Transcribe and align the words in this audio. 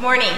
Good 0.00 0.06
morning. 0.06 0.34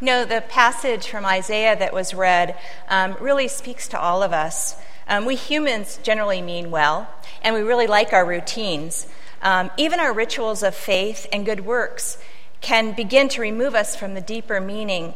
You 0.00 0.06
know, 0.06 0.24
the 0.24 0.40
passage 0.40 1.06
from 1.06 1.24
Isaiah 1.24 1.76
that 1.78 1.94
was 1.94 2.14
read 2.14 2.58
um, 2.88 3.16
really 3.20 3.46
speaks 3.46 3.86
to 3.86 4.00
all 4.00 4.24
of 4.24 4.32
us. 4.32 4.74
Um, 5.06 5.24
we 5.24 5.36
humans 5.36 6.00
generally 6.02 6.42
mean 6.42 6.72
well, 6.72 7.08
and 7.42 7.54
we 7.54 7.60
really 7.60 7.86
like 7.86 8.12
our 8.12 8.26
routines. 8.26 9.06
Um, 9.40 9.70
even 9.76 10.00
our 10.00 10.12
rituals 10.12 10.64
of 10.64 10.74
faith 10.74 11.28
and 11.32 11.46
good 11.46 11.64
works 11.64 12.18
can 12.60 12.90
begin 12.90 13.28
to 13.28 13.40
remove 13.40 13.76
us 13.76 13.94
from 13.94 14.14
the 14.14 14.20
deeper 14.20 14.60
meaning 14.60 15.14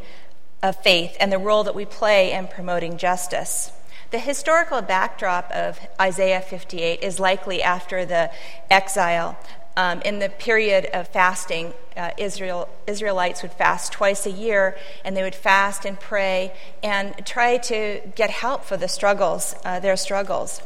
of 0.62 0.76
faith 0.76 1.16
and 1.18 1.32
the 1.32 1.38
role 1.38 1.64
that 1.64 1.74
we 1.74 1.84
play 1.84 2.30
in 2.30 2.46
promoting 2.46 2.98
justice. 2.98 3.72
The 4.12 4.20
historical 4.20 4.80
backdrop 4.80 5.50
of 5.50 5.80
Isaiah 6.00 6.40
58 6.40 7.02
is 7.02 7.18
likely 7.18 7.64
after 7.64 8.04
the 8.04 8.30
exile 8.70 9.36
um, 9.80 10.02
in 10.02 10.18
the 10.18 10.28
period 10.28 10.90
of 10.92 11.08
fasting, 11.08 11.72
uh, 11.96 12.10
Israel, 12.18 12.68
Israelites 12.86 13.40
would 13.40 13.52
fast 13.52 13.92
twice 13.92 14.26
a 14.26 14.30
year, 14.30 14.76
and 15.06 15.16
they 15.16 15.22
would 15.22 15.34
fast 15.34 15.86
and 15.86 15.98
pray 15.98 16.52
and 16.82 17.14
try 17.24 17.56
to 17.56 18.02
get 18.14 18.28
help 18.28 18.66
for 18.66 18.76
the 18.76 18.88
struggles, 18.88 19.54
uh, 19.64 19.80
their 19.80 19.96
struggles. 19.96 20.60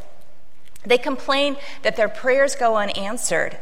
They 0.85 0.99
complain 0.99 1.57
that 1.83 1.95
their 1.95 2.09
prayers 2.09 2.57
go 2.57 2.75
unanswered. 2.77 3.57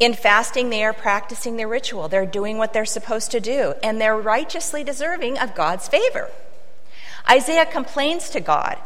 In 0.00 0.14
fasting, 0.14 0.70
they 0.70 0.84
are 0.84 0.94
practicing 0.94 1.58
their 1.58 1.68
ritual. 1.68 2.08
They're 2.08 2.24
doing 2.24 2.56
what 2.56 2.72
they're 2.72 2.86
supposed 2.86 3.30
to 3.32 3.40
do, 3.40 3.74
and 3.82 4.00
they're 4.00 4.16
righteously 4.16 4.82
deserving 4.82 5.36
of 5.38 5.54
God's 5.54 5.86
favor. 5.86 6.30
Isaiah 7.28 7.66
complains 7.66 8.30
to 8.30 8.40
God 8.40 8.78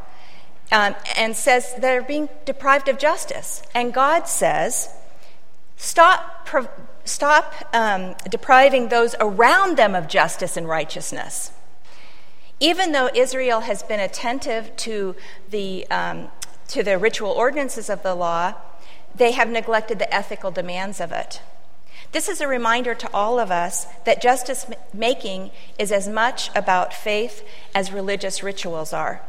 um, 0.72 0.96
and 1.16 1.36
says 1.36 1.72
they're 1.78 2.02
being 2.02 2.28
deprived 2.44 2.88
of 2.88 2.98
justice. 2.98 3.62
And 3.72 3.94
God 3.94 4.26
says, 4.26 4.88
Stop, 5.82 6.46
stop 7.04 7.54
um, 7.72 8.14
depriving 8.28 8.88
those 8.90 9.14
around 9.18 9.78
them 9.78 9.94
of 9.94 10.08
justice 10.08 10.58
and 10.58 10.68
righteousness. 10.68 11.52
Even 12.60 12.92
though 12.92 13.08
Israel 13.14 13.60
has 13.60 13.82
been 13.82 13.98
attentive 13.98 14.76
to 14.76 15.16
the, 15.48 15.90
um, 15.90 16.28
to 16.68 16.82
the 16.82 16.98
ritual 16.98 17.30
ordinances 17.30 17.88
of 17.88 18.02
the 18.02 18.14
law, 18.14 18.52
they 19.14 19.32
have 19.32 19.48
neglected 19.48 19.98
the 19.98 20.14
ethical 20.14 20.50
demands 20.50 21.00
of 21.00 21.12
it. 21.12 21.40
This 22.12 22.28
is 22.28 22.42
a 22.42 22.46
reminder 22.46 22.94
to 22.94 23.10
all 23.14 23.38
of 23.38 23.50
us 23.50 23.86
that 24.04 24.20
justice 24.20 24.66
making 24.92 25.50
is 25.78 25.90
as 25.90 26.06
much 26.06 26.50
about 26.54 26.92
faith 26.92 27.42
as 27.74 27.90
religious 27.90 28.42
rituals 28.42 28.92
are. 28.92 29.22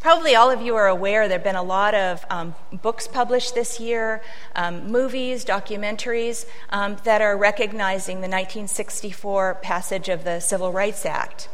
Probably 0.00 0.36
all 0.36 0.48
of 0.48 0.62
you 0.62 0.76
are 0.76 0.86
aware 0.86 1.26
there 1.26 1.38
have 1.38 1.44
been 1.44 1.56
a 1.56 1.62
lot 1.62 1.92
of 1.92 2.24
um, 2.30 2.54
books 2.82 3.08
published 3.08 3.56
this 3.56 3.80
year, 3.80 4.22
um, 4.54 4.92
movies, 4.92 5.44
documentaries 5.44 6.46
um, 6.70 6.96
that 7.02 7.20
are 7.20 7.36
recognizing 7.36 8.18
the 8.18 8.28
1964 8.28 9.58
passage 9.60 10.08
of 10.08 10.22
the 10.22 10.38
Civil 10.38 10.70
Rights 10.70 11.04
Act. 11.04 11.48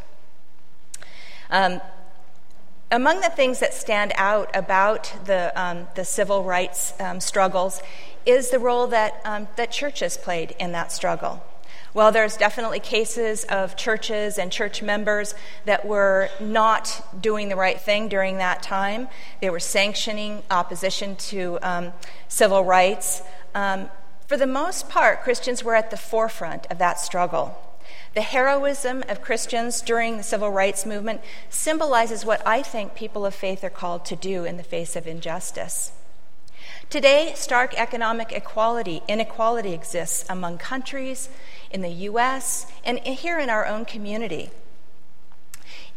Um, 1.48 1.80
among 2.90 3.22
the 3.22 3.30
things 3.30 3.60
that 3.60 3.72
stand 3.72 4.12
out 4.16 4.54
about 4.54 5.10
the, 5.24 5.50
um, 5.60 5.88
the 5.94 6.04
civil 6.04 6.44
rights 6.44 6.92
um, 7.00 7.20
struggles 7.20 7.82
is 8.26 8.50
the 8.50 8.58
role 8.58 8.86
that, 8.88 9.22
that 9.56 9.70
churches 9.70 10.18
played 10.18 10.54
in 10.58 10.72
that 10.72 10.92
struggle. 10.92 11.42
Well, 11.94 12.10
there's 12.10 12.36
definitely 12.36 12.80
cases 12.80 13.44
of 13.44 13.76
churches 13.76 14.36
and 14.36 14.50
church 14.50 14.82
members 14.82 15.36
that 15.64 15.86
were 15.86 16.28
not 16.40 17.06
doing 17.20 17.48
the 17.48 17.54
right 17.54 17.80
thing 17.80 18.08
during 18.08 18.38
that 18.38 18.64
time. 18.64 19.06
They 19.40 19.48
were 19.48 19.60
sanctioning 19.60 20.42
opposition 20.50 21.14
to 21.30 21.60
um, 21.62 21.92
civil 22.26 22.64
rights. 22.64 23.22
Um, 23.54 23.90
for 24.26 24.36
the 24.36 24.46
most 24.46 24.88
part, 24.88 25.22
Christians 25.22 25.62
were 25.62 25.76
at 25.76 25.92
the 25.92 25.96
forefront 25.96 26.66
of 26.66 26.78
that 26.78 26.98
struggle. 26.98 27.56
The 28.14 28.22
heroism 28.22 29.04
of 29.08 29.22
Christians 29.22 29.80
during 29.80 30.16
the 30.16 30.24
civil 30.24 30.50
rights 30.50 30.84
movement 30.84 31.20
symbolizes 31.48 32.24
what 32.24 32.44
I 32.44 32.62
think 32.62 32.96
people 32.96 33.24
of 33.24 33.36
faith 33.36 33.62
are 33.62 33.70
called 33.70 34.04
to 34.06 34.16
do 34.16 34.44
in 34.44 34.56
the 34.56 34.64
face 34.64 34.96
of 34.96 35.06
injustice. 35.06 35.92
Today, 36.90 37.32
stark 37.34 37.74
economic 37.74 38.30
equality, 38.32 39.02
inequality 39.08 39.72
exists 39.72 40.24
among 40.28 40.58
countries, 40.58 41.28
in 41.70 41.82
the 41.82 41.90
US, 42.08 42.66
and 42.84 43.00
here 43.00 43.38
in 43.38 43.50
our 43.50 43.66
own 43.66 43.84
community. 43.84 44.50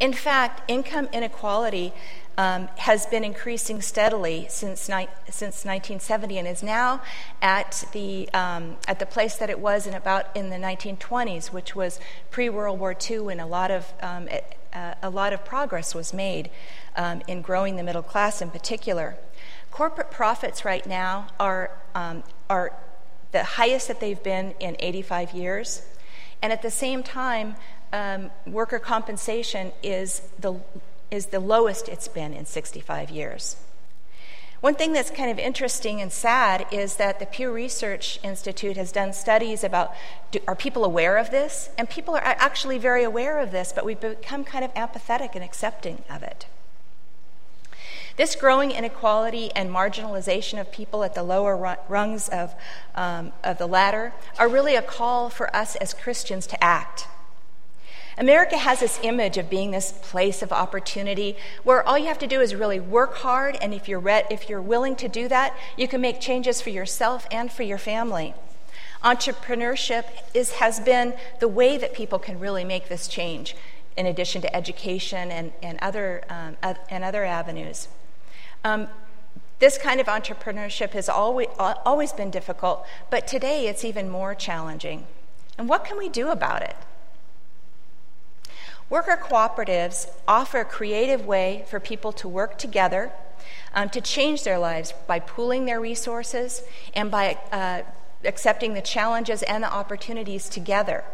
In 0.00 0.12
fact, 0.12 0.68
income 0.68 1.08
inequality 1.12 1.92
um, 2.36 2.68
has 2.78 3.06
been 3.06 3.24
increasing 3.24 3.80
steadily 3.80 4.46
since, 4.48 4.88
ni- 4.88 5.08
since 5.28 5.64
1970 5.64 6.38
and 6.38 6.48
is 6.48 6.62
now 6.62 7.00
at 7.42 7.84
the, 7.92 8.28
um, 8.32 8.76
at 8.86 8.98
the 8.98 9.06
place 9.06 9.36
that 9.36 9.50
it 9.50 9.58
was 9.58 9.86
in 9.86 9.94
about 9.94 10.36
in 10.36 10.50
the 10.50 10.56
1920s, 10.56 11.52
which 11.52 11.76
was 11.76 12.00
pre 12.30 12.48
World 12.48 12.78
War 12.78 12.96
II, 13.08 13.20
when 13.20 13.40
a 13.40 13.46
lot 13.46 13.70
of, 13.70 13.92
um, 14.02 14.26
it, 14.28 14.56
uh, 14.72 14.94
a 15.02 15.10
lot 15.10 15.32
of 15.32 15.44
progress 15.44 15.94
was 15.94 16.12
made 16.12 16.50
um, 16.96 17.22
in 17.26 17.42
growing 17.42 17.76
the 17.76 17.82
middle 17.82 18.02
class 18.02 18.40
in 18.40 18.50
particular. 18.50 19.16
Corporate 19.70 20.10
profits 20.10 20.64
right 20.64 20.86
now 20.86 21.28
are, 21.38 21.70
um, 21.94 22.22
are 22.50 22.72
the 23.32 23.44
highest 23.44 23.88
that 23.88 24.00
they've 24.00 24.22
been 24.22 24.54
in 24.60 24.76
85 24.78 25.32
years. 25.32 25.82
And 26.42 26.52
at 26.52 26.62
the 26.62 26.70
same 26.70 27.02
time, 27.02 27.56
um, 27.92 28.30
worker 28.46 28.78
compensation 28.78 29.72
is 29.82 30.22
the, 30.38 30.60
is 31.10 31.26
the 31.26 31.40
lowest 31.40 31.88
it's 31.88 32.08
been 32.08 32.32
in 32.32 32.46
65 32.46 33.10
years. 33.10 33.56
One 34.60 34.74
thing 34.74 34.92
that's 34.92 35.10
kind 35.10 35.30
of 35.30 35.38
interesting 35.38 36.00
and 36.00 36.12
sad 36.12 36.66
is 36.72 36.96
that 36.96 37.20
the 37.20 37.26
Pew 37.26 37.52
Research 37.52 38.18
Institute 38.24 38.76
has 38.76 38.90
done 38.90 39.12
studies 39.12 39.62
about 39.62 39.94
do, 40.32 40.40
are 40.48 40.56
people 40.56 40.84
aware 40.84 41.16
of 41.16 41.30
this? 41.30 41.70
And 41.78 41.88
people 41.88 42.16
are 42.16 42.22
actually 42.24 42.78
very 42.78 43.04
aware 43.04 43.38
of 43.38 43.52
this, 43.52 43.72
but 43.72 43.84
we've 43.84 44.00
become 44.00 44.42
kind 44.42 44.64
of 44.64 44.72
apathetic 44.74 45.36
and 45.36 45.44
accepting 45.44 46.02
of 46.10 46.24
it. 46.24 46.46
This 48.18 48.34
growing 48.34 48.72
inequality 48.72 49.52
and 49.54 49.70
marginalization 49.70 50.60
of 50.60 50.72
people 50.72 51.04
at 51.04 51.14
the 51.14 51.22
lower 51.22 51.78
rungs 51.88 52.28
of, 52.28 52.52
um, 52.96 53.32
of 53.44 53.58
the 53.58 53.68
ladder 53.68 54.12
are 54.40 54.48
really 54.48 54.74
a 54.74 54.82
call 54.82 55.30
for 55.30 55.54
us 55.54 55.76
as 55.76 55.94
Christians 55.94 56.44
to 56.48 56.62
act. 56.62 57.06
America 58.18 58.58
has 58.58 58.80
this 58.80 58.98
image 59.04 59.38
of 59.38 59.48
being 59.48 59.70
this 59.70 59.92
place 59.92 60.42
of 60.42 60.50
opportunity 60.50 61.36
where 61.62 61.86
all 61.86 61.96
you 61.96 62.06
have 62.06 62.18
to 62.18 62.26
do 62.26 62.40
is 62.40 62.56
really 62.56 62.80
work 62.80 63.14
hard, 63.18 63.56
and 63.60 63.72
if 63.72 63.86
you're, 63.86 64.00
re- 64.00 64.24
if 64.28 64.48
you're 64.48 64.60
willing 64.60 64.96
to 64.96 65.08
do 65.08 65.28
that, 65.28 65.56
you 65.76 65.86
can 65.86 66.00
make 66.00 66.20
changes 66.20 66.60
for 66.60 66.70
yourself 66.70 67.24
and 67.30 67.52
for 67.52 67.62
your 67.62 67.78
family. 67.78 68.34
Entrepreneurship 69.04 70.06
is, 70.34 70.54
has 70.54 70.80
been 70.80 71.14
the 71.38 71.46
way 71.46 71.78
that 71.78 71.94
people 71.94 72.18
can 72.18 72.40
really 72.40 72.64
make 72.64 72.88
this 72.88 73.06
change, 73.06 73.54
in 73.96 74.06
addition 74.06 74.42
to 74.42 74.56
education 74.56 75.30
and, 75.30 75.52
and, 75.62 75.78
other, 75.80 76.24
um, 76.28 76.56
and 76.90 77.04
other 77.04 77.24
avenues. 77.24 77.86
Um, 78.64 78.88
this 79.58 79.76
kind 79.76 80.00
of 80.00 80.06
entrepreneurship 80.06 80.90
has 80.90 81.08
always, 81.08 81.48
always 81.58 82.12
been 82.12 82.30
difficult, 82.30 82.86
but 83.10 83.26
today 83.26 83.66
it's 83.66 83.84
even 83.84 84.08
more 84.08 84.34
challenging. 84.34 85.06
And 85.56 85.68
what 85.68 85.84
can 85.84 85.98
we 85.98 86.08
do 86.08 86.28
about 86.28 86.62
it? 86.62 86.76
Worker 88.88 89.18
cooperatives 89.22 90.08
offer 90.26 90.60
a 90.60 90.64
creative 90.64 91.26
way 91.26 91.64
for 91.68 91.80
people 91.80 92.12
to 92.12 92.28
work 92.28 92.56
together 92.56 93.12
um, 93.74 93.88
to 93.90 94.00
change 94.00 94.44
their 94.44 94.58
lives 94.58 94.94
by 95.06 95.18
pooling 95.18 95.66
their 95.66 95.80
resources 95.80 96.62
and 96.94 97.10
by 97.10 97.38
uh, 97.52 97.82
accepting 98.24 98.74
the 98.74 98.80
challenges 98.80 99.42
and 99.42 99.62
the 99.62 99.72
opportunities 99.72 100.48
together. 100.48 101.04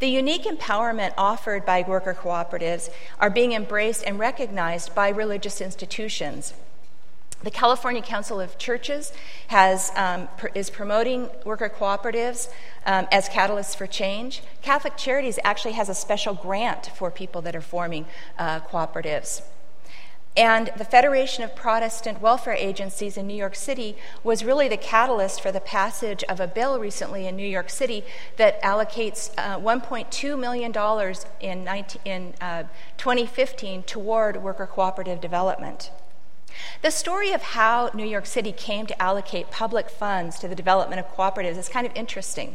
The 0.00 0.08
unique 0.08 0.44
empowerment 0.44 1.12
offered 1.18 1.66
by 1.66 1.82
worker 1.82 2.14
cooperatives 2.14 2.90
are 3.18 3.30
being 3.30 3.52
embraced 3.52 4.04
and 4.04 4.18
recognized 4.18 4.94
by 4.94 5.08
religious 5.08 5.60
institutions. 5.60 6.54
The 7.42 7.50
California 7.50 8.02
Council 8.02 8.40
of 8.40 8.58
Churches 8.58 9.12
has, 9.48 9.92
um, 9.96 10.28
pr- 10.36 10.48
is 10.54 10.70
promoting 10.70 11.30
worker 11.44 11.68
cooperatives 11.68 12.48
um, 12.84 13.06
as 13.12 13.28
catalysts 13.28 13.76
for 13.76 13.86
change. 13.86 14.42
Catholic 14.62 14.96
Charities 14.96 15.38
actually 15.44 15.74
has 15.74 15.88
a 15.88 15.94
special 15.94 16.34
grant 16.34 16.90
for 16.96 17.10
people 17.10 17.42
that 17.42 17.54
are 17.54 17.60
forming 17.60 18.06
uh, 18.38 18.60
cooperatives. 18.60 19.42
And 20.38 20.70
the 20.76 20.84
Federation 20.84 21.42
of 21.42 21.56
Protestant 21.56 22.22
Welfare 22.22 22.54
Agencies 22.54 23.16
in 23.16 23.26
New 23.26 23.34
York 23.34 23.56
City 23.56 23.96
was 24.22 24.44
really 24.44 24.68
the 24.68 24.76
catalyst 24.76 25.40
for 25.40 25.50
the 25.50 25.58
passage 25.58 26.22
of 26.28 26.38
a 26.38 26.46
bill 26.46 26.78
recently 26.78 27.26
in 27.26 27.34
New 27.34 27.46
York 27.46 27.68
City 27.68 28.04
that 28.36 28.62
allocates 28.62 29.32
uh, 29.36 29.58
$1.2 29.58 30.38
million 30.38 30.72
in, 31.40 31.64
19, 31.64 32.00
in 32.04 32.34
uh, 32.40 32.62
2015 32.98 33.82
toward 33.82 34.40
worker 34.40 34.66
cooperative 34.68 35.20
development. 35.20 35.90
The 36.82 36.92
story 36.92 37.32
of 37.32 37.42
how 37.42 37.90
New 37.92 38.06
York 38.06 38.26
City 38.26 38.52
came 38.52 38.86
to 38.86 39.02
allocate 39.02 39.50
public 39.50 39.90
funds 39.90 40.38
to 40.38 40.46
the 40.46 40.54
development 40.54 41.00
of 41.00 41.08
cooperatives 41.16 41.58
is 41.58 41.68
kind 41.68 41.84
of 41.84 41.92
interesting. 41.96 42.54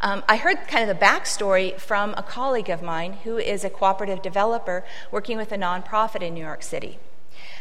Um, 0.00 0.22
I 0.28 0.36
heard 0.36 0.68
kind 0.68 0.88
of 0.88 0.96
the 0.98 1.04
backstory 1.04 1.78
from 1.78 2.14
a 2.16 2.22
colleague 2.22 2.70
of 2.70 2.82
mine 2.82 3.14
who 3.24 3.36
is 3.36 3.64
a 3.64 3.70
cooperative 3.70 4.22
developer 4.22 4.84
working 5.10 5.36
with 5.36 5.50
a 5.50 5.56
nonprofit 5.56 6.22
in 6.22 6.34
New 6.34 6.44
York 6.44 6.62
City. 6.62 6.98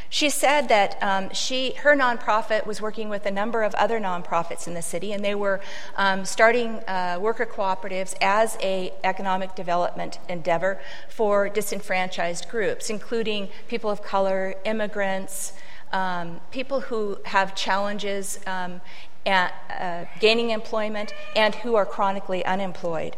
She 0.10 0.30
said 0.30 0.70
that 0.70 0.98
um, 1.02 1.34
she, 1.34 1.72
her 1.72 1.96
nonprofit 1.96 2.66
was 2.66 2.82
working 2.82 3.10
with 3.10 3.26
a 3.26 3.32
number 3.32 3.64
of 3.64 3.76
other 3.76 4.00
nonprofits 4.00 4.68
in 4.68 4.74
the 4.74 4.82
city, 4.82 5.12
and 5.12 5.26
they 5.26 5.36
were 5.36 5.60
um, 5.98 6.24
starting 6.24 6.80
uh, 6.88 7.18
worker 7.20 7.46
cooperatives 7.46 8.16
as 8.22 8.58
a 8.62 8.94
economic 9.04 9.54
development 9.56 10.20
endeavor 10.30 10.80
for 11.10 11.50
disenfranchised 11.50 12.48
groups, 12.50 12.90
including 12.90 13.50
people 13.68 13.90
of 13.90 14.02
color, 14.02 14.56
immigrants, 14.64 15.54
um, 15.92 16.40
people 16.52 16.82
who 16.82 17.18
have 17.26 17.56
challenges 17.56 18.40
um, 18.48 18.80
at 19.26 19.54
uh, 19.80 20.06
gaining 20.20 20.52
employment, 20.52 21.14
and 21.36 21.56
who 21.56 21.76
are 21.76 21.86
chronically 21.86 22.46
unemployed. 22.46 23.18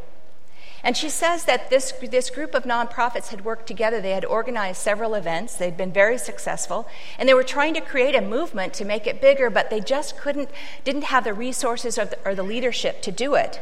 And 0.84 0.96
she 0.96 1.10
says 1.10 1.44
that 1.46 1.70
this, 1.70 1.92
this 1.92 2.30
group 2.30 2.56
of 2.56 2.64
nonprofits 2.64 3.30
had 3.30 3.44
worked 3.44 3.68
together. 3.68 4.00
They 4.00 4.12
had 4.12 4.24
organized 4.24 4.82
several 4.82 5.14
events, 5.14 5.56
they'd 5.56 5.76
been 5.76 5.92
very 5.92 6.18
successful, 6.18 6.88
and 7.18 7.28
they 7.28 7.34
were 7.34 7.44
trying 7.44 7.74
to 7.74 7.82
create 7.82 8.16
a 8.16 8.22
movement 8.22 8.74
to 8.76 8.86
make 8.86 9.06
it 9.06 9.22
bigger, 9.22 9.50
but 9.50 9.70
they 9.70 9.82
just 9.82 10.18
couldn't, 10.18 10.50
didn't 10.86 11.06
have 11.06 11.26
the 11.26 11.34
resources 11.34 11.98
or 11.98 12.06
the, 12.06 12.18
or 12.24 12.34
the 12.34 12.44
leadership 12.44 13.02
to 13.02 13.12
do 13.12 13.36
it. 13.36 13.60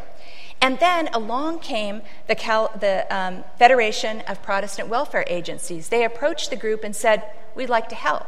And 0.62 0.80
then 0.80 1.08
along 1.14 1.60
came 1.60 2.02
the, 2.28 2.36
Cal, 2.36 2.72
the 2.80 3.06
um, 3.16 3.44
Federation 3.60 4.22
of 4.22 4.42
Protestant 4.42 4.88
Welfare 4.88 5.26
Agencies. 5.28 5.90
They 5.90 6.04
approached 6.04 6.50
the 6.50 6.56
group 6.56 6.84
and 6.84 6.96
said, 6.96 7.24
We'd 7.56 7.70
like 7.70 7.90
to 7.90 7.96
help. 7.96 8.28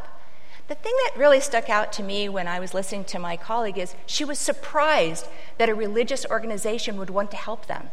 The 0.69 0.75
thing 0.75 0.93
that 1.03 1.17
really 1.17 1.39
stuck 1.39 1.67
out 1.67 1.91
to 1.93 2.03
me 2.03 2.29
when 2.29 2.47
I 2.47 2.59
was 2.59 2.75
listening 2.75 3.03
to 3.05 3.17
my 3.17 3.35
colleague 3.35 3.79
is 3.79 3.95
she 4.05 4.23
was 4.23 4.37
surprised 4.37 5.25
that 5.57 5.67
a 5.67 5.73
religious 5.73 6.27
organization 6.27 6.97
would 6.97 7.09
want 7.09 7.31
to 7.31 7.37
help 7.37 7.65
them. 7.65 7.89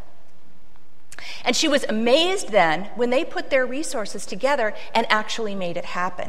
And 1.43 1.57
she 1.57 1.69
was 1.69 1.85
amazed 1.85 2.51
then 2.51 2.91
when 2.95 3.09
they 3.09 3.25
put 3.25 3.49
their 3.49 3.65
resources 3.65 4.27
together 4.27 4.75
and 4.95 5.07
actually 5.09 5.55
made 5.55 5.79
it 5.79 5.87
happen. 5.87 6.29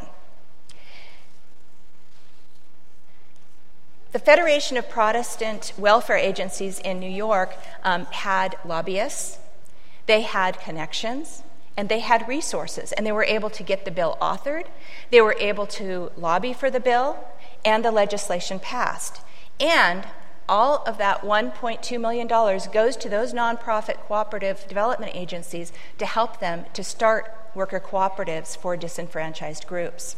The 4.14 4.20
Federation 4.20 4.78
of 4.78 4.90
Protestant 4.90 5.74
Welfare 5.78 6.16
Agencies 6.16 6.80
in 6.80 6.98
New 6.98 7.12
York 7.12 7.58
um, 7.84 8.06
had 8.06 8.56
lobbyists, 8.64 9.38
they 10.06 10.22
had 10.22 10.62
connections, 10.62 11.44
and 11.78 11.88
they 11.88 12.00
had 12.00 12.28
resources, 12.28 12.92
and 12.92 13.06
they 13.06 13.12
were 13.12 13.24
able 13.24 13.52
to 13.52 13.64
get 13.64 13.86
the 13.86 13.92
bill 13.92 14.18
authored, 14.20 14.66
they 15.12 15.22
were 15.22 15.38
able 15.40 15.68
to 15.68 16.12
lobby 16.18 16.52
for 16.52 16.72
the 16.72 16.80
bill, 16.80 17.18
and 17.64 17.86
the 17.86 17.92
legislation 17.92 18.60
passed. 18.60 19.22
And 19.60 20.08
all 20.50 20.84
of 20.88 20.98
that 20.98 21.22
$1.2 21.22 22.02
million 22.02 22.28
goes 22.28 22.98
to 22.98 23.10
those 23.10 23.34
nonprofit 23.34 23.98
cooperative 24.08 24.66
development 24.68 25.12
agencies 25.16 25.72
to 26.00 26.06
help 26.06 26.40
them 26.40 26.66
to 26.74 26.84
start 26.84 27.34
worker 27.54 27.80
cooperatives 27.80 28.58
for 28.58 28.76
disenfranchised 28.76 29.68
groups. 29.68 30.16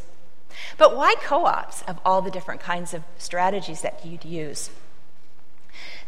But 0.78 0.96
why 0.96 1.14
co 1.20 1.46
ops 1.46 1.82
of 1.82 1.98
all 2.04 2.22
the 2.22 2.30
different 2.30 2.60
kinds 2.60 2.94
of 2.94 3.02
strategies 3.18 3.82
that 3.82 4.04
you'd 4.04 4.24
use? 4.24 4.70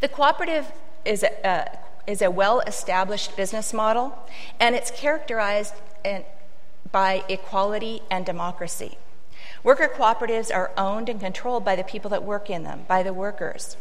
The 0.01 0.09
cooperative 0.09 0.73
is 1.05 1.23
a, 1.23 1.47
uh, 1.47 1.65
is 2.07 2.23
a 2.23 2.31
well 2.31 2.61
established 2.61 3.37
business 3.37 3.73
model, 3.73 4.19
and 4.59 4.75
it's 4.75 4.91
characterized 4.91 5.75
in, 6.05 6.25
by 6.91 7.25
equality 7.29 8.03
and 8.11 8.27
democracy. 8.27 8.99
Worker 9.63 9.89
cooperatives 9.89 10.55
are 10.55 10.73
owned 10.77 11.09
and 11.09 11.21
controlled 11.21 11.65
by 11.65 11.77
the 11.77 11.85
people 11.85 12.11
that 12.11 12.23
work 12.25 12.51
in 12.51 12.65
them, 12.65 12.85
by 12.89 13.03
the 13.03 13.13
workers. 13.13 13.77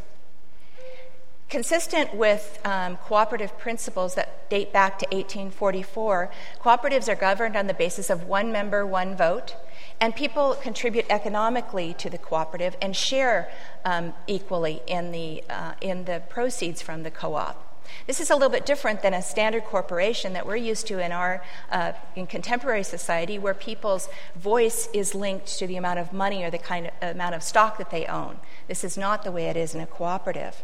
Consistent 1.50 2.16
with 2.16 2.60
um, 2.64 2.96
cooperative 2.96 3.58
principles 3.58 4.16
that 4.16 4.50
date 4.50 4.72
back 4.72 4.98
to 5.00 5.06
1844, 5.08 6.32
cooperatives 6.62 7.10
are 7.10 7.16
governed 7.16 7.58
on 7.58 7.68
the 7.68 7.74
basis 7.74 8.10
of 8.10 8.24
one 8.24 8.54
member, 8.54 8.86
one 8.86 9.18
vote, 9.18 9.56
and 10.00 10.16
people 10.16 10.56
contribute 10.56 11.06
economically 11.10 11.94
to 11.96 12.10
the 12.10 12.18
cooperative 12.18 12.78
and 12.82 12.96
share 12.96 13.52
um, 13.84 14.14
equally 14.28 14.82
in 14.88 15.12
the, 15.12 15.44
uh, 15.50 15.74
in 15.82 16.06
the 16.06 16.22
proceeds 16.30 16.82
from 16.82 17.04
the 17.04 17.12
co 17.12 17.36
op. 17.36 17.71
This 18.08 18.20
is 18.20 18.30
a 18.30 18.34
little 18.34 18.50
bit 18.50 18.66
different 18.66 19.02
than 19.02 19.14
a 19.14 19.22
standard 19.22 19.64
corporation 19.66 20.34
that 20.34 20.46
we're 20.46 20.56
used 20.56 20.88
to 20.88 21.04
in 21.04 21.12
our 21.12 21.44
uh, 21.72 21.94
in 22.16 22.28
contemporary 22.28 22.84
society, 22.84 23.38
where 23.38 23.54
people's 23.54 24.10
voice 24.36 24.90
is 24.94 25.14
linked 25.14 25.48
to 25.60 25.68
the 25.68 25.78
amount 25.78 26.00
of 26.00 26.12
money 26.12 26.44
or 26.44 26.50
the 26.50 26.58
kind 26.58 26.88
of 26.88 26.94
amount 27.02 27.36
of 27.36 27.44
stock 27.44 27.78
that 27.78 27.92
they 27.92 28.06
own. 28.06 28.40
This 28.68 28.84
is 28.84 28.98
not 28.98 29.24
the 29.24 29.32
way 29.32 29.46
it 29.46 29.58
is 29.58 29.76
in 29.76 29.82
a 29.82 29.88
cooperative. 29.88 30.64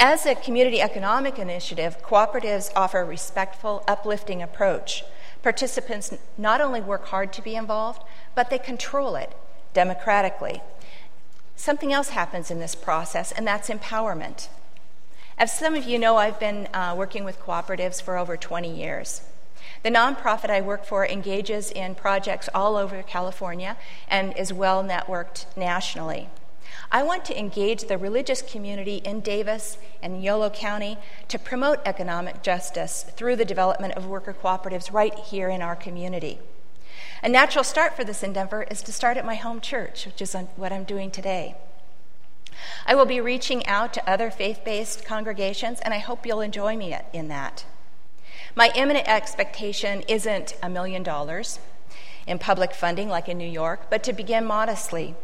As 0.00 0.26
a 0.26 0.34
community 0.34 0.80
economic 0.80 1.38
initiative, 1.38 2.00
cooperatives 2.02 2.70
offer 2.76 3.00
a 3.00 3.04
respectful, 3.04 3.82
uplifting 3.88 4.42
approach. 4.42 5.04
Participants 5.42 6.14
not 6.36 6.60
only 6.60 6.80
work 6.80 7.06
hard 7.06 7.32
to 7.32 7.42
be 7.42 7.56
involved, 7.56 8.02
but 8.34 8.50
they 8.50 8.58
control 8.58 9.16
it 9.16 9.34
democratically. 9.74 10.62
Something 11.56 11.92
else 11.92 12.10
happens 12.10 12.50
in 12.50 12.60
this 12.60 12.76
process, 12.76 13.32
and 13.32 13.46
that's 13.46 13.68
empowerment. 13.68 14.48
As 15.38 15.56
some 15.56 15.76
of 15.76 15.84
you 15.84 16.00
know, 16.00 16.16
I've 16.16 16.40
been 16.40 16.66
uh, 16.74 16.96
working 16.98 17.22
with 17.22 17.38
cooperatives 17.38 18.02
for 18.02 18.18
over 18.18 18.36
20 18.36 18.74
years. 18.74 19.22
The 19.84 19.88
nonprofit 19.88 20.50
I 20.50 20.60
work 20.60 20.84
for 20.84 21.06
engages 21.06 21.70
in 21.70 21.94
projects 21.94 22.48
all 22.52 22.74
over 22.74 23.04
California 23.04 23.76
and 24.08 24.36
is 24.36 24.52
well 24.52 24.82
networked 24.82 25.46
nationally. 25.56 26.28
I 26.90 27.04
want 27.04 27.24
to 27.26 27.38
engage 27.38 27.84
the 27.84 27.96
religious 27.96 28.42
community 28.42 28.96
in 28.96 29.20
Davis 29.20 29.78
and 30.02 30.24
Yolo 30.24 30.50
County 30.50 30.98
to 31.28 31.38
promote 31.38 31.78
economic 31.86 32.42
justice 32.42 33.04
through 33.04 33.36
the 33.36 33.44
development 33.44 33.94
of 33.94 34.06
worker 34.06 34.34
cooperatives 34.34 34.92
right 34.92 35.16
here 35.16 35.48
in 35.48 35.62
our 35.62 35.76
community. 35.76 36.40
A 37.22 37.28
natural 37.28 37.62
start 37.62 37.94
for 37.94 38.02
this 38.02 38.24
endeavor 38.24 38.64
is 38.64 38.82
to 38.82 38.92
start 38.92 39.16
at 39.16 39.24
my 39.24 39.36
home 39.36 39.60
church, 39.60 40.04
which 40.04 40.20
is 40.20 40.34
what 40.56 40.72
I'm 40.72 40.82
doing 40.82 41.12
today. 41.12 41.54
I 42.86 42.94
will 42.94 43.06
be 43.06 43.20
reaching 43.20 43.66
out 43.66 43.92
to 43.94 44.10
other 44.10 44.30
faith 44.30 44.60
based 44.64 45.04
congregations, 45.04 45.80
and 45.80 45.92
I 45.92 45.98
hope 45.98 46.26
you'll 46.26 46.40
enjoy 46.40 46.76
me 46.76 46.96
in 47.12 47.28
that. 47.28 47.64
My 48.54 48.70
imminent 48.74 49.08
expectation 49.08 50.02
isn't 50.08 50.56
a 50.62 50.68
million 50.68 51.02
dollars 51.02 51.58
in 52.26 52.38
public 52.38 52.74
funding 52.74 53.08
like 53.08 53.28
in 53.28 53.38
New 53.38 53.48
York, 53.48 53.88
but 53.90 54.02
to 54.04 54.12
begin 54.12 54.44
modestly 54.44 55.14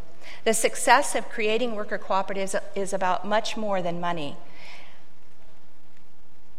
the 0.44 0.54
success 0.54 1.14
of 1.14 1.28
creating 1.28 1.74
worker 1.74 1.98
cooperatives 1.98 2.58
is 2.74 2.92
about 2.92 3.26
much 3.26 3.56
more 3.56 3.82
than 3.82 4.00
money. 4.00 4.36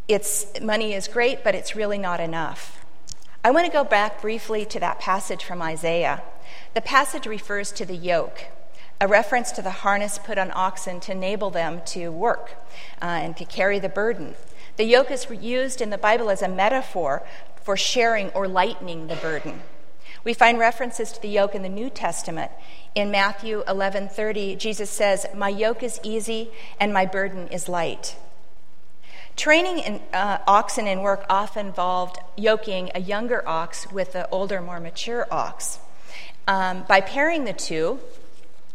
It's, 0.08 0.60
money 0.62 0.94
is 0.94 1.08
great, 1.08 1.44
but 1.44 1.56
it's 1.56 1.76
really 1.76 1.98
not 1.98 2.20
enough. 2.20 2.84
I 3.44 3.52
want 3.52 3.66
to 3.66 3.72
go 3.72 3.84
back 3.84 4.22
briefly 4.22 4.66
to 4.66 4.80
that 4.80 5.00
passage 5.00 5.44
from 5.44 5.62
Isaiah. 5.62 6.24
The 6.74 6.82
passage 6.82 7.28
refers 7.28 7.72
to 7.74 7.86
the 7.86 7.96
yoke, 7.96 8.46
a 9.00 9.08
reference 9.08 9.52
to 9.54 9.62
the 9.62 9.72
harness 9.72 10.20
put 10.20 10.38
on 10.38 10.52
oxen 10.56 11.00
to 11.02 11.12
enable 11.12 11.50
them 11.50 11.82
to 11.86 12.10
work 12.10 12.56
uh, 13.02 13.06
and 13.06 13.36
to 13.38 13.46
carry 13.46 13.80
the 13.80 13.90
burden. 13.90 14.36
The 14.78 14.86
yoke 14.86 15.12
is 15.12 15.28
used 15.30 15.82
in 15.82 15.90
the 15.90 15.98
Bible 15.98 16.30
as 16.30 16.42
a 16.42 16.48
metaphor 16.48 17.24
for 17.64 17.76
sharing 17.76 18.30
or 18.30 18.48
lightening 18.48 19.08
the 19.08 19.16
burden. 19.16 19.62
We 20.24 20.34
find 20.34 20.58
references 20.58 21.12
to 21.12 21.22
the 21.22 21.28
yoke 21.28 21.56
in 21.56 21.62
the 21.62 21.70
New 21.70 21.90
Testament. 21.90 22.52
In 22.96 23.12
Matthew 23.12 23.64
11:30, 23.68 24.56
Jesus 24.56 24.90
says, 24.90 25.28
"My 25.34 25.50
yoke 25.50 25.84
is 25.84 26.00
easy 26.02 26.52
and 26.80 26.94
my 26.94 27.06
burden 27.06 27.48
is 27.50 27.70
light." 27.70 28.16
Training 29.36 29.80
in, 29.80 30.02
uh, 30.14 30.38
oxen 30.48 30.88
in 30.88 31.02
work 31.02 31.26
often 31.30 31.68
involved 31.68 32.18
yoking 32.38 32.90
a 32.96 33.02
younger 33.02 33.48
ox 33.48 33.92
with 33.92 34.16
an 34.16 34.26
older, 34.32 34.62
more 34.62 34.80
mature 34.80 35.28
ox. 35.30 35.80
Um, 36.48 36.86
by 36.88 37.02
pairing 37.02 37.44
the 37.44 37.54
two, 37.54 38.00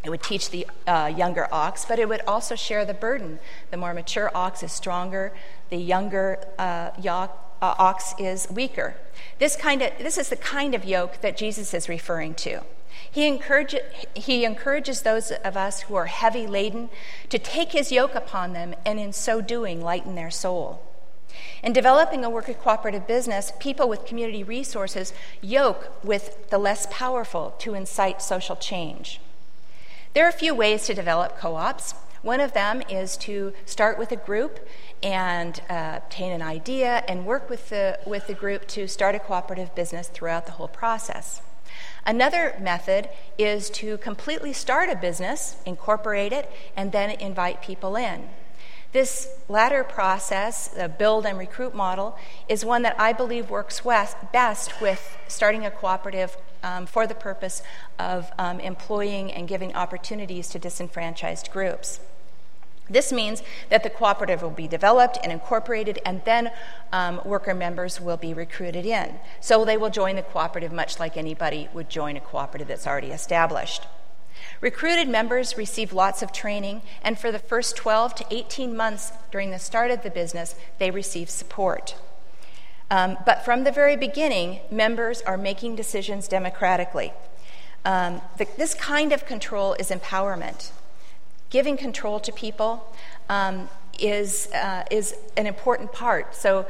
it 0.03 0.11
would 0.11 0.23
teach 0.23 0.51
the 0.51 0.67
uh, 0.87 1.13
younger 1.15 1.47
ox, 1.53 1.85
but 1.85 1.99
it 1.99 2.09
would 2.09 2.23
also 2.27 2.55
share 2.55 2.85
the 2.85 2.95
burden. 2.95 3.39
The 3.71 3.77
more 3.77 3.93
mature 3.93 4.31
ox 4.35 4.63
is 4.63 4.73
stronger, 4.73 5.33
the 5.69 5.77
younger 5.77 6.39
uh, 6.59 6.91
uh, 7.07 7.29
ox 7.61 8.15
is 8.19 8.49
weaker. 8.51 8.95
This, 9.39 9.57
kind 9.57 9.83
of, 9.83 9.93
this 9.99 10.17
is 10.17 10.31
the 10.31 10.37
kind 10.37 10.75
of 10.75 10.85
yoke 10.85 11.21
that 11.21 11.37
Jesus 11.37 11.75
is 11.75 11.89
referring 11.89 12.35
to. 12.37 12.63
He, 13.11 13.27
encourage, 13.27 13.77
he 14.15 14.45
encourages 14.45 15.03
those 15.03 15.33
of 15.33 15.57
us 15.57 15.83
who 15.83 15.95
are 15.97 16.07
heavy 16.07 16.47
laden 16.47 16.89
to 17.29 17.39
take 17.39 17.73
his 17.73 17.93
yoke 17.93 18.15
upon 18.15 18.53
them 18.53 18.75
and 18.87 18.99
in 18.99 19.13
so 19.13 19.41
doing 19.41 19.83
lighten 19.83 20.15
their 20.15 20.31
soul. 20.31 20.83
In 21.63 21.73
developing 21.73 22.25
a 22.25 22.31
worker 22.31 22.55
cooperative 22.55 23.07
business, 23.07 23.53
people 23.61 23.89
with 23.89 24.07
community 24.07 24.43
resources 24.43 25.13
yoke 25.41 25.93
with 26.03 26.49
the 26.51 26.59
less 26.59 26.87
powerful 26.91 27.55
to 27.59 27.75
incite 27.75 28.23
social 28.23 28.57
change. 28.57 29.21
There 30.13 30.27
are 30.27 30.29
a 30.29 30.33
few 30.33 30.57
ways 30.57 30.87
to 30.87 30.95
develop 30.95 31.39
co 31.39 31.55
ops. 31.55 31.95
One 32.23 32.41
of 32.41 32.53
them 32.53 32.83
is 32.89 33.17
to 33.19 33.53
start 33.65 33.97
with 33.97 34.11
a 34.11 34.17
group 34.17 34.59
and 35.05 35.61
uh, 35.71 36.01
obtain 36.03 36.33
an 36.33 36.43
idea 36.43 37.05
and 37.07 37.25
work 37.25 37.49
with 37.49 37.69
the, 37.69 37.99
with 38.05 38.27
the 38.27 38.35
group 38.35 38.67
to 38.69 38.89
start 38.89 39.15
a 39.15 39.21
cooperative 39.21 39.73
business 39.77 40.09
throughout 40.09 40.47
the 40.47 40.53
whole 40.53 40.69
process. 40.69 41.43
Another 42.05 42.57
method 42.61 43.09
is 43.39 43.71
to 43.71 43.99
completely 43.99 44.53
start 44.53 44.91
a 44.91 44.97
business, 44.97 45.57
incorporate 45.65 46.33
it, 46.33 46.51
and 46.77 46.91
then 46.91 47.11
invite 47.11 47.63
people 47.63 47.95
in. 47.95 48.29
This 48.93 49.29
latter 49.49 49.85
process, 49.85 50.67
the 50.67 50.89
build 50.89 51.25
and 51.25 51.39
recruit 51.39 51.73
model, 51.73 52.19
is 52.49 52.65
one 52.65 52.83
that 52.83 52.99
I 52.99 53.13
believe 53.13 53.49
works 53.49 53.83
best 54.33 54.81
with 54.81 55.17
starting 55.29 55.65
a 55.65 55.71
cooperative 55.71 56.37
um, 56.63 56.87
for 56.87 57.07
the 57.07 57.15
purpose 57.15 57.63
of 57.99 58.31
um, 58.39 58.61
employing 58.61 59.33
and 59.33 59.49
giving 59.49 59.75
opportunities 59.75 60.49
to 60.49 60.59
disenfranchised 60.59 61.51
groups. 61.51 62.01
This 62.91 63.13
means 63.13 63.43
that 63.69 63.85
the 63.85 63.91
cooperative 63.91 64.43
will 64.43 64.51
be 64.51 64.67
developed 64.67 65.17
and 65.23 65.31
incorporated, 65.31 66.01
and 66.05 66.23
then 66.25 66.51
um, 66.93 67.21
worker 67.25 67.55
members 67.55 68.01
will 68.01 68.17
be 68.17 68.35
recruited 68.35 68.85
in. 68.85 69.15
So 69.41 69.65
they 69.65 69.77
will 69.77 69.91
join 69.91 70.17
the 70.17 70.23
cooperative 70.23 70.73
much 70.73 70.99
like 70.99 71.17
anybody 71.17 71.69
would 71.73 71.89
join 71.89 72.17
a 72.17 72.21
cooperative 72.21 72.67
that's 72.67 72.89
already 72.89 73.13
established. 73.13 73.87
Recruited 74.61 75.09
members 75.09 75.57
receive 75.57 75.93
lots 75.93 76.21
of 76.21 76.33
training, 76.33 76.83
and 77.03 77.19
for 77.19 77.31
the 77.31 77.39
first 77.39 77.77
12 77.77 78.17
to 78.17 78.27
18 78.31 78.77
months 78.77 79.13
during 79.31 79.51
the 79.51 79.59
start 79.59 79.93
of 79.93 80.03
the 80.03 80.11
business, 80.11 80.57
they 80.79 80.91
receive 80.91 81.31
support. 81.31 81.95
Um, 82.91 83.17
but 83.25 83.45
from 83.45 83.65
the 83.65 83.71
very 83.71 83.97
beginning, 83.97 84.61
members 84.71 85.23
are 85.23 85.37
making 85.37 85.77
decisions 85.77 86.27
democratically. 86.27 87.13
Um, 87.85 88.21
the, 88.37 88.47
this 88.59 88.75
kind 88.75 89.13
of 89.13 89.27
control 89.27 89.75
is 89.75 89.91
empowerment. 89.91 90.73
Giving 91.51 91.77
control 91.77 92.21
to 92.21 92.33
people 92.33 92.93
um, 93.29 93.69
is, 93.99 94.49
uh, 94.53 94.85
is 94.91 95.15
an 95.37 95.47
important 95.47 95.93
part. 95.93 96.35
So 96.35 96.67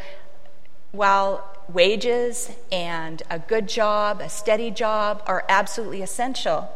while 0.93 1.47
wages 1.73 2.51
and 2.71 3.23
a 3.31 3.39
good 3.39 3.69
job, 3.69 4.21
a 4.21 4.29
steady 4.29 4.71
job 4.71 5.23
are 5.27 5.45
absolutely 5.49 6.03
essential, 6.03 6.69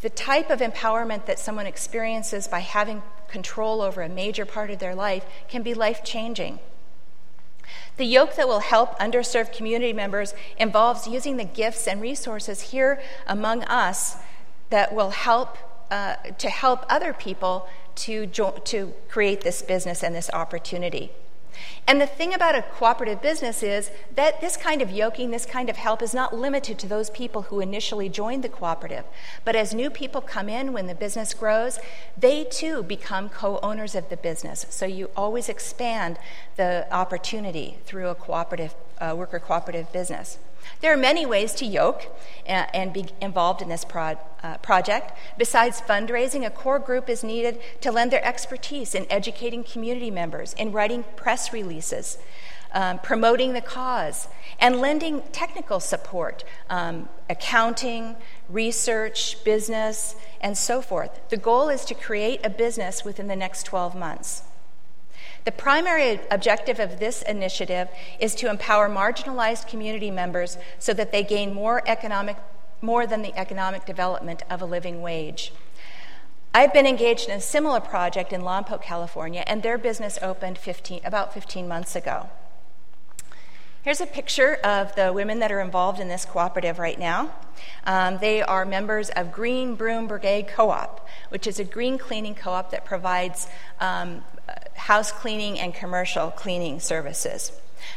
the 0.00 0.10
type 0.10 0.50
of 0.50 0.60
empowerment 0.60 1.26
that 1.26 1.38
someone 1.38 1.66
experiences 1.66 2.48
by 2.48 2.60
having 2.60 3.02
control 3.28 3.80
over 3.80 4.02
a 4.02 4.08
major 4.08 4.44
part 4.44 4.70
of 4.70 4.78
their 4.78 4.94
life 4.94 5.24
can 5.48 5.62
be 5.62 5.74
life 5.74 6.04
changing. 6.04 6.58
The 7.96 8.04
yoke 8.04 8.36
that 8.36 8.48
will 8.48 8.60
help 8.60 8.98
underserved 8.98 9.54
community 9.56 9.92
members 9.92 10.34
involves 10.58 11.06
using 11.06 11.36
the 11.36 11.44
gifts 11.44 11.86
and 11.86 12.00
resources 12.00 12.72
here 12.72 13.00
among 13.26 13.64
us 13.64 14.16
that 14.70 14.94
will 14.94 15.10
help 15.10 15.58
uh, 15.90 16.16
to 16.38 16.48
help 16.48 16.86
other 16.88 17.12
people 17.12 17.68
to, 17.94 18.26
jo- 18.26 18.58
to 18.64 18.94
create 19.08 19.42
this 19.42 19.60
business 19.60 20.02
and 20.02 20.14
this 20.14 20.30
opportunity. 20.30 21.10
And 21.86 22.00
the 22.00 22.06
thing 22.06 22.32
about 22.32 22.54
a 22.54 22.62
cooperative 22.62 23.20
business 23.20 23.62
is 23.62 23.90
that 24.14 24.40
this 24.40 24.56
kind 24.56 24.80
of 24.80 24.90
yoking, 24.90 25.30
this 25.30 25.44
kind 25.44 25.68
of 25.68 25.76
help 25.76 26.02
is 26.02 26.14
not 26.14 26.34
limited 26.34 26.78
to 26.78 26.88
those 26.88 27.10
people 27.10 27.42
who 27.42 27.60
initially 27.60 28.08
joined 28.08 28.44
the 28.44 28.48
cooperative. 28.48 29.04
But 29.44 29.56
as 29.56 29.74
new 29.74 29.90
people 29.90 30.20
come 30.20 30.48
in 30.48 30.72
when 30.72 30.86
the 30.86 30.94
business 30.94 31.34
grows, 31.34 31.78
they 32.16 32.44
too 32.44 32.82
become 32.82 33.28
co 33.28 33.58
owners 33.62 33.94
of 33.94 34.08
the 34.08 34.16
business. 34.16 34.66
So 34.70 34.86
you 34.86 35.10
always 35.16 35.48
expand 35.48 36.18
the 36.56 36.86
opportunity 36.92 37.78
through 37.84 38.08
a 38.08 38.14
cooperative, 38.14 38.74
uh, 39.00 39.14
worker 39.16 39.38
cooperative 39.38 39.92
business. 39.92 40.38
There 40.80 40.92
are 40.92 40.96
many 40.96 41.26
ways 41.26 41.52
to 41.54 41.66
yoke 41.66 42.06
and 42.46 42.92
be 42.92 43.06
involved 43.20 43.62
in 43.62 43.68
this 43.68 43.84
uh, 44.42 44.58
project. 44.58 45.12
Besides 45.38 45.80
fundraising, 45.80 46.44
a 46.44 46.50
core 46.50 46.78
group 46.78 47.08
is 47.08 47.22
needed 47.22 47.60
to 47.80 47.92
lend 47.92 48.10
their 48.10 48.24
expertise 48.24 48.94
in 48.94 49.06
educating 49.10 49.64
community 49.64 50.10
members, 50.10 50.52
in 50.54 50.72
writing 50.72 51.04
press 51.16 51.52
releases, 51.52 52.18
um, 52.72 52.98
promoting 52.98 53.52
the 53.52 53.60
cause, 53.60 54.28
and 54.58 54.80
lending 54.80 55.22
technical 55.32 55.78
support, 55.78 56.44
um, 56.70 57.08
accounting, 57.28 58.16
research, 58.48 59.42
business, 59.44 60.16
and 60.40 60.58
so 60.58 60.82
forth. 60.82 61.28
The 61.28 61.36
goal 61.36 61.68
is 61.68 61.84
to 61.86 61.94
create 61.94 62.40
a 62.44 62.50
business 62.50 63.04
within 63.04 63.28
the 63.28 63.36
next 63.36 63.64
12 63.64 63.94
months. 63.94 64.42
The 65.44 65.52
primary 65.52 66.20
objective 66.30 66.78
of 66.78 67.00
this 67.00 67.22
initiative 67.22 67.88
is 68.20 68.34
to 68.36 68.48
empower 68.48 68.88
marginalized 68.88 69.68
community 69.68 70.10
members 70.10 70.56
so 70.78 70.92
that 70.94 71.10
they 71.10 71.24
gain 71.24 71.52
more 71.52 71.82
economic 71.86 72.36
more 72.80 73.06
than 73.06 73.22
the 73.22 73.36
economic 73.38 73.84
development 73.86 74.42
of 74.50 74.60
a 74.60 74.66
living 74.66 75.02
wage. 75.02 75.52
I've 76.52 76.72
been 76.72 76.86
engaged 76.86 77.28
in 77.28 77.36
a 77.36 77.40
similar 77.40 77.80
project 77.80 78.32
in 78.32 78.42
Lompoc, 78.42 78.82
California, 78.82 79.44
and 79.46 79.62
their 79.62 79.78
business 79.78 80.18
opened 80.20 80.58
15, 80.58 81.00
about 81.04 81.32
15 81.32 81.68
months 81.68 81.94
ago. 81.94 82.28
Here's 83.82 84.00
a 84.00 84.06
picture 84.06 84.56
of 84.62 84.94
the 84.94 85.12
women 85.12 85.38
that 85.38 85.50
are 85.50 85.60
involved 85.60 85.98
in 85.98 86.08
this 86.08 86.24
cooperative 86.24 86.78
right 86.78 86.98
now. 86.98 87.30
Um, 87.84 88.18
they 88.18 88.42
are 88.42 88.64
members 88.64 89.10
of 89.10 89.32
Green 89.32 89.76
Broom 89.76 90.06
Brigade 90.06 90.46
Co 90.46 90.70
op, 90.70 91.08
which 91.30 91.46
is 91.46 91.58
a 91.58 91.64
green 91.64 91.98
cleaning 91.98 92.34
co 92.34 92.50
op 92.50 92.70
that 92.70 92.84
provides 92.84 93.48
um, 93.80 94.22
house 94.82 95.12
cleaning 95.12 95.60
and 95.60 95.72
commercial 95.72 96.30
cleaning 96.32 96.80
services. 96.80 97.52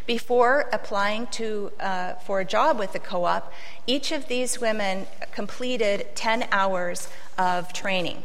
Before 0.06 0.70
applying 0.72 1.26
to, 1.28 1.72
uh, 1.80 2.14
for 2.26 2.40
a 2.40 2.46
job 2.46 2.78
with 2.78 2.94
the 2.94 3.00
co 3.00 3.26
op, 3.26 3.52
each 3.88 4.12
of 4.12 4.28
these 4.28 4.62
women 4.62 5.08
completed 5.32 6.16
10 6.16 6.48
hours 6.52 7.10
of 7.40 7.74
training 7.74 8.24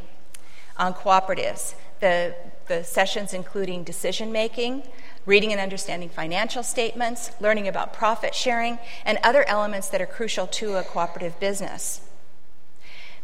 on 0.76 0.92
cooperatives. 0.92 1.74
The, 2.00 2.34
the 2.68 2.84
sessions 2.84 3.32
including 3.32 3.82
decision 3.82 4.30
making, 4.30 4.82
reading 5.24 5.52
and 5.52 5.60
understanding 5.60 6.10
financial 6.10 6.62
statements, 6.62 7.30
learning 7.40 7.66
about 7.66 7.94
profit 7.94 8.34
sharing, 8.34 8.78
and 9.06 9.18
other 9.24 9.44
elements 9.48 9.88
that 9.88 10.02
are 10.02 10.06
crucial 10.06 10.46
to 10.46 10.76
a 10.76 10.82
cooperative 10.82 11.40
business. 11.40 12.02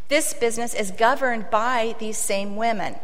This 0.07 0.33
business 0.33 0.73
is 0.73 0.89
governed 0.89 1.51
by 1.51 1.95
these 1.99 2.17
same 2.17 2.55
women. 2.55 2.95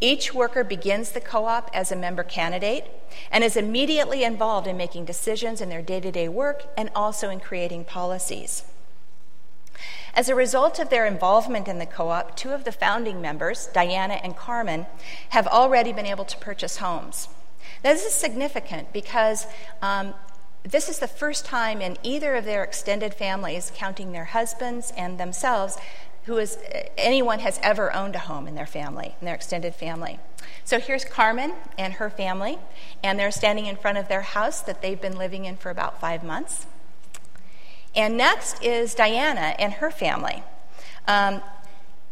Each 0.00 0.34
worker 0.34 0.64
begins 0.64 1.12
the 1.12 1.20
co 1.20 1.46
op 1.46 1.70
as 1.72 1.90
a 1.92 1.96
member 1.96 2.24
candidate 2.24 2.84
and 3.30 3.44
is 3.44 3.56
immediately 3.56 4.24
involved 4.24 4.66
in 4.66 4.76
making 4.76 5.04
decisions 5.04 5.60
in 5.60 5.68
their 5.68 5.82
day 5.82 6.00
to 6.00 6.10
day 6.10 6.28
work 6.28 6.64
and 6.76 6.90
also 6.94 7.30
in 7.30 7.40
creating 7.40 7.84
policies. 7.84 8.64
As 10.14 10.28
a 10.28 10.34
result 10.34 10.78
of 10.78 10.90
their 10.90 11.06
involvement 11.06 11.66
in 11.66 11.78
the 11.78 11.86
co 11.86 12.10
op, 12.10 12.36
two 12.36 12.52
of 12.52 12.64
the 12.64 12.72
founding 12.72 13.20
members, 13.20 13.68
Diana 13.72 14.14
and 14.14 14.36
Carmen, 14.36 14.86
have 15.30 15.46
already 15.46 15.92
been 15.92 16.06
able 16.06 16.24
to 16.24 16.38
purchase 16.38 16.76
homes. 16.76 17.28
This 17.82 18.04
is 18.04 18.14
significant 18.14 18.92
because 18.92 19.46
um, 19.82 20.14
this 20.62 20.88
is 20.88 20.98
the 20.98 21.08
first 21.08 21.44
time 21.44 21.82
in 21.82 21.98
either 22.02 22.36
of 22.36 22.44
their 22.44 22.62
extended 22.62 23.12
families, 23.12 23.72
counting 23.74 24.12
their 24.12 24.24
husbands 24.26 24.92
and 24.96 25.18
themselves, 25.18 25.76
who 26.24 26.38
is 26.38 26.58
anyone 26.96 27.38
has 27.40 27.60
ever 27.62 27.94
owned 27.94 28.14
a 28.14 28.18
home 28.18 28.48
in 28.48 28.54
their 28.54 28.66
family, 28.66 29.14
in 29.20 29.26
their 29.26 29.34
extended 29.34 29.74
family. 29.74 30.18
So 30.64 30.80
here's 30.80 31.04
Carmen 31.04 31.52
and 31.76 31.94
her 31.94 32.08
family, 32.08 32.58
and 33.02 33.18
they're 33.18 33.30
standing 33.30 33.66
in 33.66 33.76
front 33.76 33.98
of 33.98 34.08
their 34.08 34.22
house 34.22 34.62
that 34.62 34.80
they've 34.80 35.00
been 35.00 35.16
living 35.16 35.44
in 35.44 35.56
for 35.56 35.70
about 35.70 36.00
five 36.00 36.24
months. 36.24 36.66
And 37.94 38.16
next 38.16 38.64
is 38.64 38.94
Diana 38.94 39.54
and 39.58 39.74
her 39.74 39.90
family. 39.90 40.42
Um, 41.06 41.42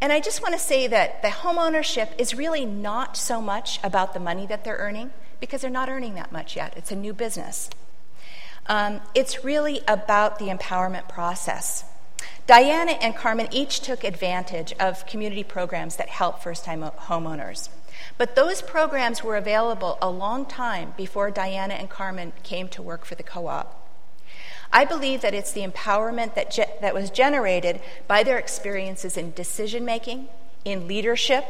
and 0.01 0.13
I 0.13 0.21
just 0.21 0.43
want 0.43 0.55
to 0.55 0.61
say 0.61 0.87
that 0.87 1.23
the 1.23 1.31
home 1.31 1.59
ownership 1.59 2.13
is 2.19 2.35
really 2.35 2.67
not 2.67 3.17
so 3.17 3.41
much 3.41 3.81
about 3.83 4.15
the 4.15 4.21
money 4.21 4.47
that 4.47 4.65
they're 4.65 4.77
earning, 4.77 5.11
because 5.41 5.63
they're 5.63 5.71
not 5.71 5.89
earning 5.89 6.15
that 6.15 6.31
much 6.31 6.55
yet. 6.55 6.75
It's 6.77 6.93
a 6.93 6.97
new 6.97 7.13
business. 7.13 7.71
Um, 8.67 9.01
it's 9.15 9.43
really 9.43 9.81
about 9.89 10.39
the 10.39 10.47
empowerment 10.47 11.09
process. 11.09 11.85
Diana 12.47 12.93
and 12.93 13.15
Carmen 13.15 13.49
each 13.51 13.81
took 13.81 14.05
advantage 14.05 14.73
of 14.81 15.07
community 15.07 15.45
programs 15.45 15.97
that 15.97 16.09
help 16.09 16.43
first 16.43 16.65
time 16.65 16.83
homeowners. 16.83 17.69
But 18.19 18.37
those 18.37 18.63
programs 18.63 19.23
were 19.23 19.37
available 19.37 19.99
a 20.03 20.11
long 20.11 20.47
time 20.47 20.95
before 20.97 21.31
Diana 21.31 21.75
and 21.75 21.89
Carmen 21.89 22.33
came 22.43 22.69
to 22.69 22.83
work 22.83 23.05
for 23.05 23.15
the 23.15 23.23
co 23.23 23.47
op. 23.47 23.79
I 24.73 24.85
believe 24.85 25.21
that 25.21 25.35
it's 25.35 25.53
the 25.53 25.67
empowerment 25.67 26.35
that, 26.35 26.51
ge- 26.51 26.81
that 26.81 26.95
was 26.95 27.11
generated 27.11 27.81
by 28.07 28.23
their 28.23 28.39
experiences 28.39 29.17
in 29.17 29.33
decision 29.33 29.85
making, 29.85 30.29
in 30.65 30.89
leadership, 30.89 31.45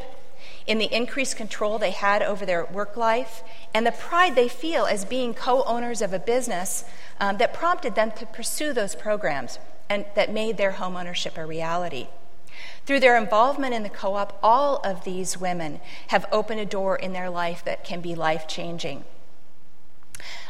in 0.65 0.77
the 0.77 0.93
increased 0.93 1.35
control 1.35 1.77
they 1.77 1.91
had 1.91 2.21
over 2.21 2.45
their 2.45 2.65
work 2.65 2.95
life, 2.95 3.43
and 3.73 3.85
the 3.85 3.91
pride 3.91 4.35
they 4.35 4.47
feel 4.47 4.85
as 4.85 5.05
being 5.05 5.33
co 5.33 5.63
owners 5.63 6.01
of 6.01 6.13
a 6.13 6.19
business 6.19 6.85
um, 7.19 7.37
that 7.37 7.53
prompted 7.53 7.95
them 7.95 8.11
to 8.11 8.25
pursue 8.25 8.73
those 8.73 8.95
programs 8.95 9.59
and 9.89 10.05
that 10.15 10.31
made 10.31 10.57
their 10.57 10.73
homeownership 10.73 11.37
a 11.37 11.45
reality. 11.45 12.07
Through 12.85 12.99
their 12.99 13.17
involvement 13.17 13.73
in 13.73 13.83
the 13.83 13.89
co 13.89 14.15
op, 14.15 14.37
all 14.43 14.77
of 14.83 15.03
these 15.03 15.37
women 15.37 15.79
have 16.07 16.25
opened 16.31 16.59
a 16.59 16.65
door 16.65 16.95
in 16.95 17.13
their 17.13 17.29
life 17.29 17.63
that 17.65 17.83
can 17.83 18.01
be 18.01 18.15
life 18.15 18.47
changing. 18.47 19.03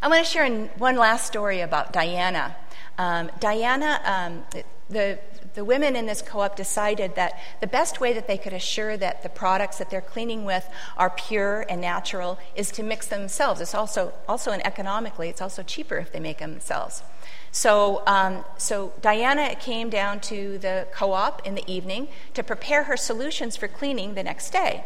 I 0.02 0.08
want 0.08 0.26
to 0.26 0.30
share 0.30 0.50
one 0.78 0.98
last 0.98 1.26
story 1.26 1.62
about 1.62 1.94
Diana. 1.94 2.56
Um, 2.98 3.32
Diana, 3.40 4.02
um, 4.04 4.44
the, 4.90 5.20
the 5.54 5.64
women 5.64 5.96
in 5.96 6.06
this 6.06 6.22
co 6.22 6.42
op 6.42 6.56
decided 6.56 7.16
that 7.16 7.40
the 7.62 7.68
best 7.68 8.00
way 8.00 8.14
that 8.14 8.28
they 8.28 8.38
could 8.38 8.54
assure 8.54 8.98
that 8.98 9.24
the 9.24 9.30
products 9.30 9.78
that 9.78 9.90
they're 9.90 10.02
cleaning 10.02 10.46
with 10.46 10.68
are 10.98 11.10
pure 11.10 11.66
and 11.70 11.82
natural 11.82 12.40
is 12.56 12.72
to 12.72 12.84
mix 12.84 13.08
themselves. 13.08 13.62
It's 13.62 13.76
also, 13.76 14.14
also 14.28 14.52
and 14.52 14.66
economically, 14.66 15.30
it's 15.30 15.42
also 15.42 15.64
cheaper 15.64 15.98
if 15.98 16.12
they 16.12 16.20
make 16.20 16.40
them 16.40 16.52
themselves. 16.52 17.04
So, 17.52 18.02
um, 18.08 18.44
so 18.58 18.94
Diana 19.02 19.56
came 19.56 19.90
down 19.90 20.20
to 20.22 20.58
the 20.58 20.88
co 20.92 21.12
op 21.12 21.46
in 21.46 21.56
the 21.56 21.64
evening 21.72 22.08
to 22.34 22.44
prepare 22.44 22.86
her 22.86 22.98
solutions 22.98 23.56
for 23.56 23.68
cleaning 23.68 24.16
the 24.16 24.24
next 24.24 24.52
day. 24.52 24.86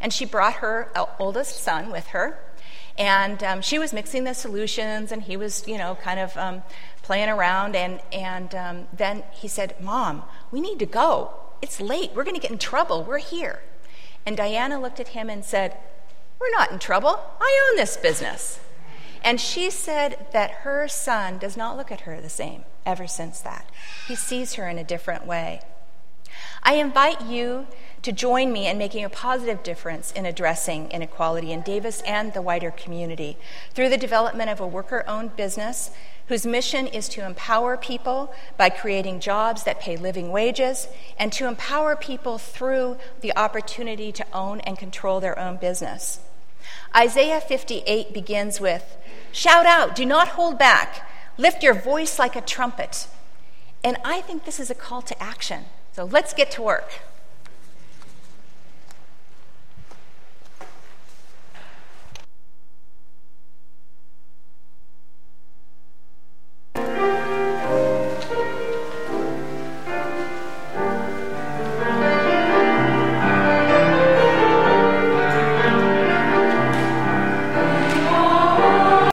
And 0.00 0.12
she 0.12 0.24
brought 0.24 0.54
her 0.54 0.90
uh, 0.96 1.06
oldest 1.18 1.62
son 1.62 1.90
with 1.90 2.08
her. 2.08 2.38
And 2.98 3.42
um, 3.44 3.62
she 3.62 3.78
was 3.78 3.92
mixing 3.92 4.24
the 4.24 4.34
solutions, 4.34 5.12
and 5.12 5.22
he 5.22 5.36
was, 5.36 5.66
you 5.66 5.78
know, 5.78 5.96
kind 6.02 6.20
of 6.20 6.36
um, 6.36 6.62
playing 7.10 7.28
around. 7.28 7.74
And, 7.74 7.98
and 8.12 8.54
um, 8.54 8.86
then 8.92 9.24
he 9.32 9.48
said, 9.48 9.74
Mom, 9.80 10.22
we 10.52 10.60
need 10.60 10.78
to 10.78 10.86
go. 10.86 11.34
It's 11.60 11.80
late. 11.80 12.12
We're 12.14 12.22
going 12.22 12.36
to 12.36 12.40
get 12.40 12.52
in 12.52 12.58
trouble. 12.58 13.02
We're 13.02 13.18
here. 13.18 13.62
And 14.24 14.36
Diana 14.36 14.80
looked 14.80 15.00
at 15.00 15.08
him 15.08 15.28
and 15.28 15.44
said, 15.44 15.76
We're 16.38 16.52
not 16.52 16.70
in 16.70 16.78
trouble. 16.78 17.20
I 17.40 17.68
own 17.68 17.76
this 17.76 17.96
business. 17.96 18.60
And 19.24 19.40
she 19.40 19.70
said 19.70 20.28
that 20.32 20.62
her 20.62 20.86
son 20.86 21.38
does 21.38 21.56
not 21.56 21.76
look 21.76 21.90
at 21.90 22.02
her 22.02 22.20
the 22.20 22.28
same 22.30 22.62
ever 22.86 23.08
since 23.08 23.40
that. 23.40 23.68
He 24.06 24.14
sees 24.14 24.54
her 24.54 24.68
in 24.68 24.78
a 24.78 24.84
different 24.84 25.26
way. 25.26 25.62
I 26.62 26.74
invite 26.74 27.22
you 27.22 27.66
to 28.02 28.12
join 28.12 28.52
me 28.52 28.68
in 28.68 28.78
making 28.78 29.04
a 29.04 29.10
positive 29.10 29.64
difference 29.64 30.12
in 30.12 30.26
addressing 30.26 30.90
inequality 30.92 31.50
in 31.50 31.62
Davis 31.62 32.02
and 32.02 32.32
the 32.32 32.40
wider 32.40 32.70
community 32.70 33.36
through 33.74 33.88
the 33.88 33.98
development 33.98 34.48
of 34.48 34.60
a 34.60 34.66
worker 34.66 35.02
owned 35.08 35.34
business 35.36 35.90
whose 36.30 36.46
mission 36.46 36.86
is 36.86 37.08
to 37.08 37.26
empower 37.26 37.76
people 37.76 38.32
by 38.56 38.70
creating 38.70 39.18
jobs 39.18 39.64
that 39.64 39.80
pay 39.80 39.96
living 39.96 40.30
wages 40.30 40.86
and 41.18 41.32
to 41.32 41.48
empower 41.48 41.96
people 41.96 42.38
through 42.38 42.96
the 43.20 43.36
opportunity 43.36 44.12
to 44.12 44.24
own 44.32 44.60
and 44.60 44.78
control 44.78 45.18
their 45.18 45.36
own 45.36 45.56
business. 45.56 46.20
Isaiah 46.94 47.40
58 47.40 48.14
begins 48.14 48.60
with 48.60 48.96
Shout 49.32 49.66
out, 49.66 49.96
do 49.96 50.06
not 50.06 50.28
hold 50.28 50.56
back, 50.56 51.04
lift 51.36 51.64
your 51.64 51.74
voice 51.74 52.16
like 52.16 52.36
a 52.36 52.40
trumpet. 52.40 53.08
And 53.82 53.96
I 54.04 54.20
think 54.20 54.44
this 54.44 54.60
is 54.60 54.70
a 54.70 54.74
call 54.76 55.02
to 55.02 55.20
action. 55.20 55.64
So 55.94 56.04
let's 56.04 56.32
get 56.32 56.52
to 56.52 56.62
work. 56.62 56.92